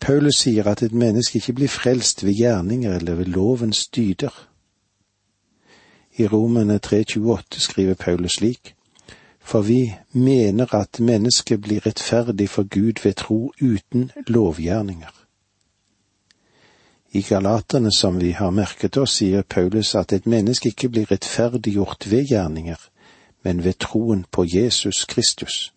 Paulus 0.00 0.34
sier 0.42 0.66
at 0.66 0.82
et 0.82 0.92
menneske 0.92 1.38
ikke 1.38 1.52
blir 1.52 1.70
frelst 1.70 2.24
ved 2.24 2.34
gjerninger 2.34 2.96
eller 2.96 3.14
ved 3.14 3.24
lovens 3.24 3.86
dyder. 3.86 4.48
I 6.18 6.26
Romene 6.26 6.80
3,28 6.86 7.58
skriver 7.58 7.94
Paulus 7.94 8.32
slik, 8.32 8.74
for 9.40 9.62
vi 9.62 9.94
mener 10.12 10.74
at 10.74 11.00
mennesket 11.00 11.60
blir 11.60 11.86
rettferdig 11.86 12.48
for 12.50 12.62
Gud 12.62 13.02
ved 13.04 13.14
tro 13.14 13.52
uten 13.62 14.10
lovgjerninger. 14.26 15.14
I 17.12 17.22
Galaterne, 17.22 17.92
som 17.92 18.20
vi 18.20 18.30
har 18.30 18.50
merket 18.50 18.96
oss, 18.96 19.18
sier 19.20 19.42
Paulus 19.42 19.94
at 19.94 20.12
et 20.12 20.26
menneske 20.26 20.68
ikke 20.72 20.88
blir 20.88 21.10
rettferdiggjort 21.10 22.10
ved 22.10 22.26
gjerninger, 22.28 22.78
men 23.42 23.64
ved 23.64 23.72
troen 23.72 24.26
på 24.30 24.44
Jesus 24.44 25.04
Kristus. 25.04 25.72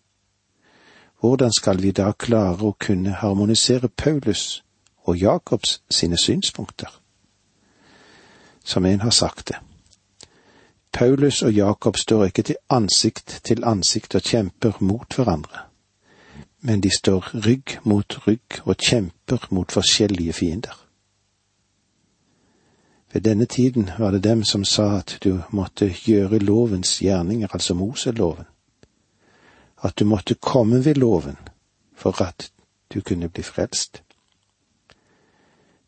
Hvordan 1.20 1.52
skal 1.52 1.82
vi 1.82 1.90
da 1.90 2.12
klare 2.12 2.62
å 2.68 2.76
kunne 2.78 3.16
harmonisere 3.20 3.88
Paulus 3.88 4.62
og 5.04 5.16
Jakobs 5.16 5.80
sine 5.90 6.18
synspunkter? 6.18 6.90
Som 8.64 8.86
en 8.86 9.00
har 9.00 9.10
sagt 9.10 9.48
det. 9.48 9.56
Paulus 10.92 11.42
og 11.42 11.52
Jakob 11.52 11.96
står 11.96 12.24
ikke 12.24 12.42
til 12.42 12.56
ansikt 12.70 13.40
til 13.44 13.64
ansikt 13.64 14.14
og 14.14 14.22
kjemper 14.22 14.78
mot 14.80 15.14
hverandre, 15.14 15.66
men 16.60 16.80
de 16.80 16.90
står 16.90 17.34
rygg 17.46 17.78
mot 17.84 18.18
rygg 18.26 18.62
og 18.64 18.76
kjemper 18.76 19.48
mot 19.50 19.72
forskjellige 19.72 20.32
fiender. 20.32 20.85
Ved 23.16 23.22
denne 23.22 23.46
tiden 23.46 23.90
var 23.98 24.10
det 24.10 24.24
dem 24.24 24.44
som 24.44 24.64
sa 24.64 24.98
at 24.98 25.18
du 25.24 25.40
måtte 25.50 25.86
gjøre 26.04 26.38
lovens 26.38 26.98
gjerninger, 26.98 27.48
altså 27.52 27.74
Moseloven. 27.74 28.44
At 29.82 29.98
du 29.98 30.04
måtte 30.04 30.34
komme 30.34 30.84
ved 30.84 30.94
loven 30.94 31.36
for 31.94 32.22
at 32.22 32.50
du 32.94 33.00
kunne 33.00 33.28
bli 33.28 33.42
frelst. 33.42 34.02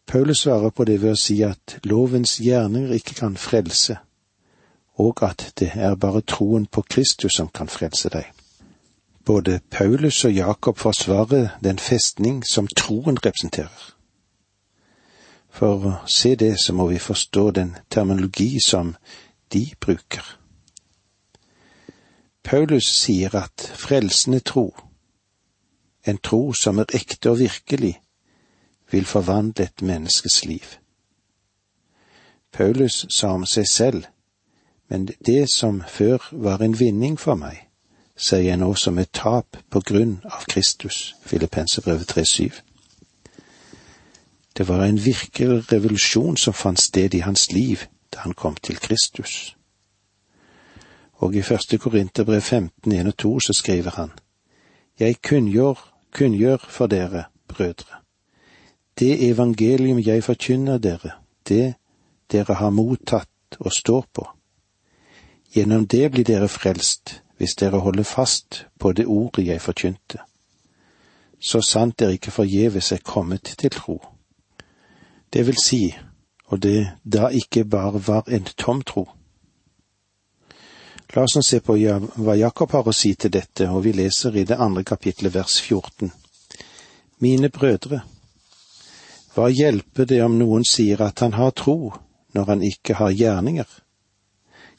Paulus 0.06 0.38
svarer 0.38 0.70
på 0.70 0.84
det 0.84 1.02
ved 1.02 1.10
å 1.10 1.20
si 1.20 1.42
at 1.42 1.76
lovens 1.84 2.38
gjerninger 2.40 2.96
ikke 2.96 3.14
kan 3.14 3.36
frelse, 3.36 3.98
og 4.96 5.22
at 5.22 5.52
det 5.58 5.70
er 5.74 6.00
bare 6.00 6.24
troen 6.24 6.66
på 6.66 6.82
Kristus 6.82 7.36
som 7.36 7.48
kan 7.48 7.68
frelse 7.68 8.08
deg. 8.08 8.24
Både 9.24 9.60
Paulus 9.70 10.24
og 10.24 10.32
Jakob 10.32 10.78
forsvarer 10.78 11.48
den 11.60 11.78
festning 11.78 12.40
som 12.46 12.72
troen 12.72 13.20
representerer. 13.20 13.97
For 15.58 15.86
å 15.88 15.92
se 16.06 16.36
det, 16.38 16.52
så 16.62 16.72
må 16.72 16.86
vi 16.86 17.00
forstå 17.02 17.50
den 17.50 17.72
terminologi 17.90 18.60
som 18.62 18.92
de 19.52 19.64
bruker. 19.80 20.22
Paulus 22.46 22.86
sier 22.86 23.34
at 23.34 23.64
frelsende 23.74 24.38
tro, 24.40 24.70
en 26.06 26.20
tro 26.22 26.52
som 26.54 26.78
er 26.78 26.94
ekte 26.94 27.32
og 27.32 27.40
virkelig, 27.40 27.96
vil 28.90 29.04
forvandle 29.04 29.66
et 29.66 29.82
menneskes 29.82 30.44
liv. 30.46 30.78
Paulus 32.52 33.04
sa 33.10 33.34
om 33.34 33.44
seg 33.46 33.66
selv, 33.68 34.06
men 34.88 35.10
det 35.26 35.50
som 35.52 35.82
før 35.88 36.30
var 36.32 36.62
en 36.62 36.78
vinning 36.78 37.18
for 37.20 37.34
meg, 37.34 37.66
ser 38.16 38.46
jeg 38.46 38.62
nå 38.62 38.70
som 38.78 38.98
et 38.98 39.10
tap 39.12 39.58
på 39.70 39.82
grunn 39.90 40.20
av 40.24 40.46
Kristus. 40.48 41.16
Filippenserbrevet 41.26 42.14
3,7. 42.14 42.67
Det 44.58 44.68
var 44.68 44.84
en 44.84 45.04
virkelig 45.04 45.72
revolusjon 45.72 46.36
som 46.36 46.54
fant 46.54 46.80
sted 46.80 47.14
i 47.14 47.18
hans 47.18 47.52
liv 47.52 47.86
da 48.12 48.24
han 48.24 48.34
kom 48.34 48.54
til 48.54 48.76
Kristus. 48.76 49.56
Og 51.14 51.34
i 51.34 51.42
første 51.42 51.78
Korinterbrev 51.78 52.40
15, 52.40 52.92
1 52.92 53.06
og 53.06 53.16
2 53.16 53.40
så 53.40 53.52
skriver 53.52 53.90
han, 53.90 54.10
Jeg 55.00 55.22
kunngjør, 55.22 55.94
kunngjør 56.14 56.66
for 56.68 56.86
dere, 56.86 57.24
brødre, 57.48 58.02
det 58.98 59.30
evangelium 59.30 59.98
jeg 59.98 60.24
forkynner 60.24 60.78
dere, 60.78 61.10
det 61.48 61.74
dere 62.32 62.54
har 62.54 62.70
mottatt 62.70 63.56
og 63.60 63.72
står 63.72 64.04
på. 64.14 64.28
Gjennom 65.54 65.86
det 65.86 66.10
blir 66.10 66.24
dere 66.24 66.48
frelst, 66.48 67.22
hvis 67.36 67.54
dere 67.54 67.78
holder 67.78 68.02
fast 68.02 68.66
på 68.78 68.92
det 68.92 69.06
ordet 69.06 69.46
jeg 69.46 69.60
forkynte. 69.60 70.18
Så 71.40 71.60
sant 71.62 71.98
dere 71.98 72.12
ikke 72.12 72.30
forgjeves 72.30 72.92
er 72.92 73.04
kommet 73.04 73.54
til 73.58 73.70
tro. 73.70 74.17
Det 75.32 75.46
vil 75.46 75.58
si, 75.60 75.82
og 76.48 76.62
det 76.62 76.88
da 77.04 77.28
ikke 77.28 77.64
bare 77.64 78.00
var 78.06 78.28
en 78.32 78.44
tom 78.56 78.82
tro. 78.82 79.04
La 81.14 81.24
oss 81.24 81.36
nå 81.36 81.42
se 81.44 81.60
på 81.64 81.76
hva 81.76 82.34
Jakob 82.36 82.72
har 82.76 82.88
å 82.88 82.92
si 82.92 83.14
til 83.14 83.32
dette, 83.32 83.68
og 83.68 83.84
vi 83.84 83.94
leser 83.96 84.36
i 84.36 84.44
det 84.48 84.58
andre 84.60 84.84
kapitlet 84.84 85.34
vers 85.34 85.60
14. 85.60 86.12
Mine 87.24 87.48
brødre, 87.48 88.02
hva 89.34 89.48
hjelper 89.48 90.08
det 90.08 90.20
om 90.24 90.36
noen 90.38 90.64
sier 90.68 91.00
at 91.04 91.20
han 91.24 91.36
har 91.38 91.54
tro, 91.56 91.92
når 92.34 92.52
han 92.52 92.64
ikke 92.64 92.98
har 93.00 93.14
gjerninger? 93.16 93.68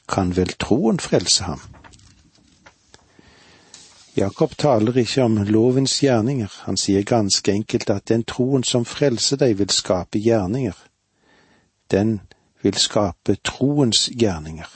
Kan 0.10 0.34
vel 0.38 0.54
troen 0.62 1.02
frelse 1.02 1.46
ham? 1.46 1.62
Jakob 4.18 4.58
taler 4.58 4.98
ikke 4.98 5.24
om 5.24 5.38
lovens 5.38 6.00
gjerninger, 6.00 6.54
han 6.66 6.78
sier 6.78 7.04
ganske 7.04 7.52
enkelt 7.52 7.90
at 7.90 8.08
den 8.10 8.24
troen 8.24 8.64
som 8.64 8.86
frelser 8.86 9.38
deg, 9.38 9.58
vil 9.60 9.70
skape 9.70 10.20
gjerninger. 10.20 10.76
Den 11.92 12.20
vil 12.62 12.78
skape 12.78 13.38
troens 13.44 14.10
gjerninger. 14.10 14.70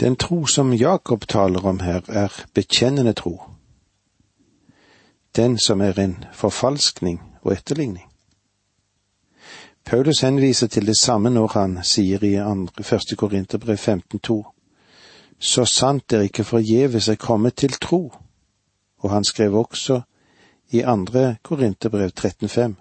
Den 0.00 0.16
tro 0.16 0.46
som 0.46 0.72
Jakob 0.72 1.26
taler 1.28 1.66
om 1.66 1.80
her, 1.80 2.00
er 2.08 2.32
bekjennende 2.54 3.12
tro. 3.12 3.40
Den 5.36 5.58
som 5.58 5.80
er 5.80 5.98
en 5.98 6.16
forfalskning 6.32 7.20
og 7.42 7.52
etterligning. 7.52 8.06
Paulus 9.84 10.20
henviser 10.20 10.66
til 10.66 10.86
det 10.86 10.96
samme 10.96 11.30
når 11.30 11.52
han 11.54 11.78
sier 11.84 12.24
i 12.24 12.34
1. 12.38 13.18
Korinterbrev 13.18 13.76
15,2 13.76 14.59
så 15.40 15.64
sant 15.64 16.04
dere 16.10 16.28
ikke 16.28 16.44
forgjeves 16.44 17.08
er 17.08 17.16
kommet 17.16 17.56
til 17.56 17.72
tro. 17.80 18.12
Og 19.00 19.10
han 19.10 19.24
skrev 19.24 19.54
også 19.56 20.00
i 20.70 20.80
andre 20.80 21.36
Korinterbrev 21.42 22.10
13,5, 22.20 22.74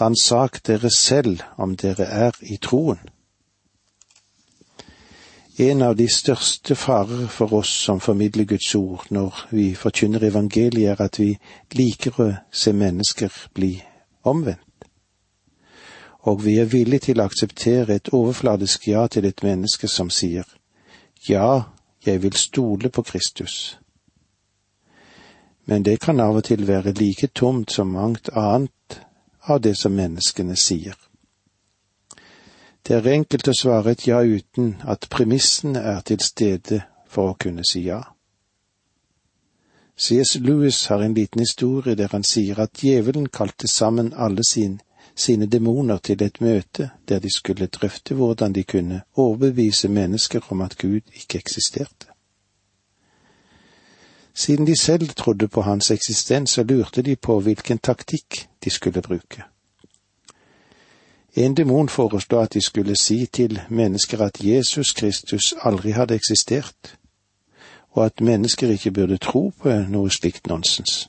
ransak 0.00 0.66
dere 0.66 0.90
selv 0.90 1.40
om 1.56 1.76
dere 1.76 2.04
er 2.04 2.32
i 2.40 2.56
troen. 2.56 2.98
En 5.58 5.82
av 5.82 5.94
de 5.94 6.08
største 6.10 6.74
farer 6.74 7.28
for 7.30 7.52
oss 7.54 7.70
som 7.84 8.00
formidler 8.00 8.44
Guds 8.44 8.74
ord 8.74 9.04
når 9.10 9.44
vi 9.50 9.74
forkynner 9.74 10.24
evangeliet, 10.26 10.90
er 10.90 11.04
at 11.04 11.20
vi 11.20 11.36
liker 11.72 12.18
å 12.18 12.26
se 12.50 12.72
mennesker 12.72 13.30
bli 13.54 13.76
omvendt. 14.24 14.88
Og 16.26 16.44
vi 16.44 16.56
er 16.58 16.66
villige 16.72 17.12
til 17.12 17.20
å 17.20 17.28
akseptere 17.28 17.94
et 17.94 18.10
overfladisk 18.10 18.88
ja 18.88 19.06
til 19.06 19.28
et 19.28 19.44
menneske 19.46 19.88
som 19.88 20.10
sier 20.10 20.48
ja, 21.28 21.62
jeg 22.06 22.22
vil 22.22 22.32
stole 22.32 22.88
på 22.90 23.02
Kristus. 23.02 23.78
Men 25.64 25.84
det 25.84 26.00
kan 26.00 26.20
av 26.20 26.36
og 26.36 26.44
til 26.44 26.66
være 26.68 26.92
like 26.92 27.26
tomt 27.26 27.72
som 27.72 27.86
mangt 27.86 28.28
annet 28.28 29.00
av 29.48 29.60
det 29.60 29.76
som 29.76 29.92
menneskene 29.92 30.56
sier. 30.56 30.96
Det 32.84 32.96
er 32.96 33.14
enkelt 33.14 33.48
å 33.48 33.56
svare 33.56 33.94
et 33.94 34.06
ja 34.06 34.20
uten 34.20 34.74
at 34.84 35.08
premissene 35.10 35.80
er 35.80 36.02
til 36.04 36.20
stede 36.20 36.82
for 37.08 37.32
å 37.32 37.38
kunne 37.40 37.64
si 37.64 37.86
ja. 37.86 38.02
C.S. 39.96 40.34
Lewis 40.42 40.86
har 40.90 41.00
en 41.00 41.14
liten 41.14 41.40
historie 41.40 41.94
der 41.94 42.12
han 42.12 42.26
sier 42.26 42.60
at 42.60 42.82
djevelen 42.82 43.28
kalte 43.28 43.68
sammen 43.70 44.12
alle 44.12 44.44
sine 44.44 44.82
sine 45.16 45.46
demoner 45.46 45.98
til 45.98 46.22
et 46.22 46.40
møte 46.40 46.90
der 47.08 47.18
de 47.18 47.30
skulle 47.34 47.66
drøfte 47.66 48.14
hvordan 48.14 48.52
de 48.52 48.62
kunne 48.62 49.02
overbevise 49.14 49.88
mennesker 49.88 50.40
om 50.48 50.60
at 50.60 50.78
Gud 50.78 51.00
ikke 51.14 51.38
eksisterte. 51.38 52.06
Siden 54.34 54.66
de 54.66 54.76
selv 54.80 55.08
trodde 55.08 55.48
på 55.48 55.60
hans 55.60 55.90
eksistens, 55.90 56.50
så 56.50 56.62
lurte 56.62 57.02
de 57.02 57.16
på 57.16 57.40
hvilken 57.40 57.78
taktikk 57.78 58.48
de 58.64 58.70
skulle 58.70 59.02
bruke. 59.02 59.42
En 61.34 61.56
demon 61.56 61.88
foreslo 61.88 62.40
at 62.40 62.54
de 62.54 62.60
skulle 62.60 62.96
si 63.00 63.26
til 63.26 63.60
mennesker 63.68 64.20
at 64.24 64.44
Jesus 64.44 64.92
Kristus 64.92 65.54
aldri 65.62 65.90
hadde 65.90 66.14
eksistert, 66.14 66.98
og 67.90 68.06
at 68.06 68.20
mennesker 68.20 68.70
ikke 68.70 68.90
burde 68.90 69.16
tro 69.16 69.52
på 69.58 69.70
noe 69.88 70.10
slikt 70.10 70.46
nonsens. 70.46 71.08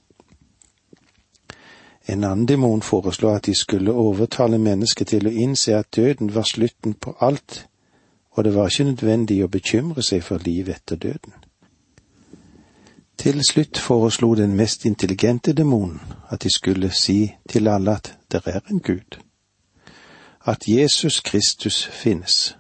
En 2.08 2.24
annen 2.24 2.46
demon 2.46 2.82
foreslo 2.82 3.30
at 3.30 3.46
de 3.46 3.56
skulle 3.56 3.92
overtale 3.92 4.58
mennesket 4.58 5.08
til 5.08 5.28
å 5.28 5.32
innse 5.34 5.74
at 5.74 5.96
døden 5.96 6.30
var 6.36 6.46
slutten 6.46 6.94
på 6.94 7.16
alt, 7.20 7.66
og 8.32 8.44
det 8.44 8.54
var 8.54 8.70
ikke 8.70 8.92
nødvendig 8.92 9.40
å 9.44 9.50
bekymre 9.50 10.04
seg 10.04 10.24
for 10.24 10.44
livet 10.46 10.76
etter 10.76 10.96
døden. 11.02 11.34
Til 13.18 13.42
slutt 13.48 13.78
foreslo 13.78 14.36
den 14.36 14.54
mest 14.56 14.86
intelligente 14.86 15.54
demonen 15.54 16.02
at 16.30 16.44
de 16.44 16.52
skulle 16.54 16.92
si 16.94 17.34
til 17.50 17.68
alle 17.68 17.96
at 17.96 18.12
det 18.32 18.42
er 18.46 18.60
en 18.70 18.80
Gud, 18.80 19.18
at 20.46 20.68
Jesus 20.68 21.20
Kristus 21.20 21.86
finnes, 21.86 22.58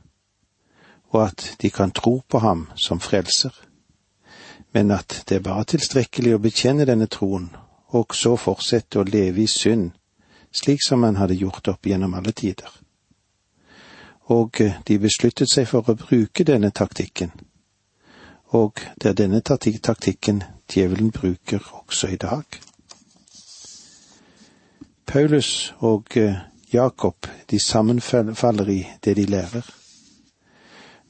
og 1.13 1.27
at 1.27 1.55
de 1.61 1.69
kan 1.69 1.91
tro 1.91 2.21
på 2.29 2.39
ham 2.39 2.67
som 2.75 2.99
frelser, 2.99 3.51
men 4.73 4.91
at 4.91 5.23
det 5.29 5.35
er 5.35 5.45
bare 5.45 5.63
tilstrekkelig 5.63 6.33
å 6.35 6.41
bekjenne 6.41 6.87
denne 6.87 7.07
troen 7.07 7.51
og 7.95 8.15
så 8.15 8.35
fortsette 8.39 8.99
å 8.99 9.07
leve 9.07 9.43
i 9.45 9.47
synd, 9.47 9.91
slik 10.51 10.83
som 10.83 11.03
han 11.03 11.19
hadde 11.19 11.37
gjort 11.39 11.67
opp 11.71 11.87
gjennom 11.87 12.13
alle 12.13 12.31
tider. 12.31 12.71
og 14.25 14.61
eh, 14.61 14.81
de 14.87 14.97
besluttet 14.99 15.51
seg 15.51 15.67
for 15.69 15.85
å 15.85 15.95
bruke 15.95 16.43
denne 16.43 16.71
taktikken. 16.71 17.31
Og 18.57 18.81
det 18.97 19.09
er 19.09 19.17
denne 19.19 19.41
taktikken 19.41 20.41
djevelen 20.71 21.11
bruker 21.11 21.61
også 21.83 22.07
i 22.07 22.17
dag. 22.17 22.43
Paulus 25.05 25.73
og 25.79 26.17
eh, 26.17 26.41
Jakob, 26.73 27.27
de 27.51 27.59
sammenfaller 27.59 28.69
i 28.69 28.81
det 29.03 29.15
de 29.15 29.25
lærer. 29.25 29.69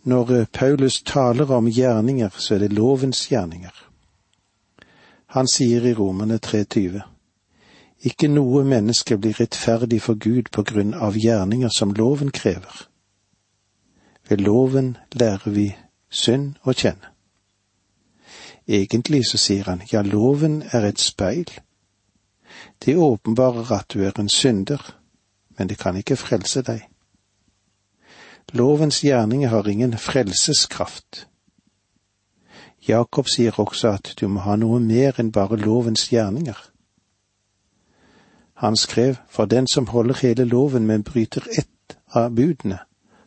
Når 0.04 0.36
eh, 0.36 0.48
Paulus 0.52 1.02
taler 1.02 1.52
om 1.52 1.68
gjerninger, 1.72 2.30
så 2.38 2.56
er 2.56 2.66
det 2.66 2.74
lovens 2.74 3.28
gjerninger. 3.32 3.86
Han 5.36 5.48
sier 5.52 5.84
i 5.86 5.94
Romerne 5.94 6.38
3,20 6.40 7.02
Ikke 8.08 8.28
noe 8.32 8.62
menneske 8.64 9.18
blir 9.20 9.36
rettferdig 9.36 9.98
for 10.06 10.16
Gud 10.16 10.48
på 10.56 10.64
grunn 10.64 10.94
av 10.96 11.18
gjerninger 11.20 11.74
som 11.76 11.92
loven 11.92 12.32
krever. 12.32 12.86
Ved 14.30 14.46
loven 14.46 14.94
lærer 15.12 15.52
vi 15.52 15.66
synd 16.08 16.56
å 16.64 16.72
kjenne. 16.72 17.12
Egentlig 18.64 19.26
så 19.28 19.42
sier 19.42 19.68
han 19.68 19.84
ja, 19.92 20.06
loven 20.08 20.62
er 20.72 20.88
et 20.88 21.04
speil. 21.04 21.52
Det 22.80 22.96
åpenbarer 22.96 23.76
at 23.76 23.92
du 23.92 24.06
er 24.08 24.16
en 24.16 24.32
synder, 24.32 24.80
men 25.60 25.68
det 25.68 25.82
kan 25.84 26.00
ikke 26.00 26.16
frelse 26.16 26.64
deg. 26.64 26.88
Lovens 28.56 29.04
gjerninger 29.04 29.52
har 29.52 29.68
ingen 29.68 30.00
frelseskraft. 30.00 31.26
Jakob 32.88 33.28
sier 33.30 33.60
også 33.60 33.90
at 33.98 34.14
du 34.20 34.28
må 34.28 34.44
ha 34.46 34.56
noe 34.56 34.80
mer 34.80 35.18
enn 35.20 35.32
bare 35.34 35.58
lovens 35.58 36.08
gjerninger. 36.12 36.58
Han 38.56 38.76
skrev, 38.76 39.16
for 39.30 39.46
den 39.46 39.68
som 39.68 39.88
holder 39.88 40.16
hele 40.22 40.46
loven, 40.46 40.86
men 40.88 41.04
bryter 41.04 41.44
ett 41.58 41.98
av 42.14 42.32
budene, 42.36 42.80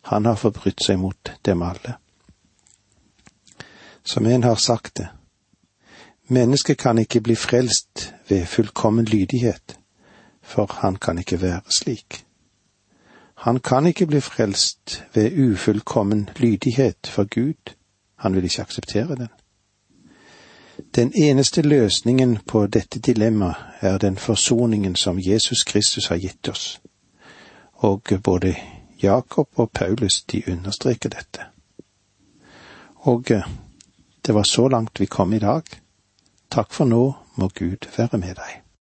han 0.03 0.25
har 0.25 0.39
forbrutt 0.41 0.85
seg 0.85 0.99
mot 0.99 1.33
dem 1.45 1.63
alle. 1.63 1.99
Som 4.05 4.27
en 4.27 4.43
har 4.43 4.55
sagt 4.55 4.97
det, 4.97 5.09
mennesket 6.29 6.79
kan 6.79 6.99
ikke 6.99 7.21
bli 7.21 7.37
frelst 7.37 8.15
ved 8.29 8.47
fullkommen 8.47 9.05
lydighet, 9.05 9.79
for 10.43 10.71
han 10.81 10.97
kan 10.97 11.19
ikke 11.19 11.43
være 11.43 11.61
slik. 11.69 12.25
Han 13.45 13.61
kan 13.61 13.87
ikke 13.87 14.07
bli 14.07 14.21
frelst 14.21 15.03
ved 15.15 15.37
ufullkommen 15.37 16.29
lydighet 16.37 17.07
for 17.07 17.25
Gud, 17.25 17.75
han 18.17 18.35
vil 18.35 18.45
ikke 18.45 18.63
akseptere 18.63 19.17
den. 19.17 19.29
Den 20.95 21.13
eneste 21.15 21.63
løsningen 21.63 22.39
på 22.47 22.67
dette 22.67 22.99
dilemmaet 22.99 23.57
er 23.81 23.99
den 23.99 24.17
forsoningen 24.17 24.97
som 24.97 25.19
Jesus 25.19 25.65
Kristus 25.65 26.07
har 26.07 26.17
gitt 26.17 26.49
oss, 26.49 26.81
og 27.75 28.03
både 28.23 28.55
Jakob 29.03 29.49
og 29.55 29.71
Paulus 29.71 30.23
de 30.23 30.43
understreker 30.49 31.09
dette. 31.09 31.41
Og 32.95 33.31
eh, 33.31 33.49
det 34.27 34.35
var 34.35 34.43
så 34.43 34.69
langt 34.69 35.01
vi 35.01 35.07
kom 35.07 35.33
i 35.33 35.39
dag. 35.39 35.63
Takk 36.51 36.73
for 36.73 36.85
nå 36.85 37.13
må 37.35 37.49
Gud 37.55 37.89
være 37.97 38.19
med 38.19 38.35
deg. 38.35 38.68